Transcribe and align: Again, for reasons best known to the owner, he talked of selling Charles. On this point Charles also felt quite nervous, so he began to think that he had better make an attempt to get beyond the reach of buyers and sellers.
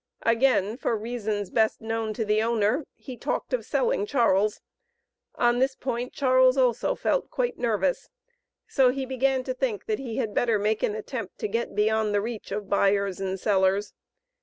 Again, 0.23 0.77
for 0.77 0.97
reasons 0.97 1.51
best 1.51 1.79
known 1.79 2.11
to 2.15 2.25
the 2.25 2.41
owner, 2.41 2.87
he 2.95 3.15
talked 3.15 3.53
of 3.53 3.63
selling 3.63 4.07
Charles. 4.07 4.59
On 5.35 5.59
this 5.59 5.75
point 5.75 6.11
Charles 6.11 6.57
also 6.57 6.95
felt 6.95 7.29
quite 7.29 7.59
nervous, 7.59 8.09
so 8.65 8.89
he 8.89 9.05
began 9.05 9.43
to 9.43 9.53
think 9.53 9.85
that 9.85 9.99
he 9.99 10.17
had 10.17 10.33
better 10.33 10.57
make 10.57 10.81
an 10.81 10.95
attempt 10.95 11.37
to 11.37 11.47
get 11.47 11.75
beyond 11.75 12.15
the 12.15 12.21
reach 12.21 12.51
of 12.51 12.67
buyers 12.67 13.19
and 13.19 13.39
sellers. 13.39 13.93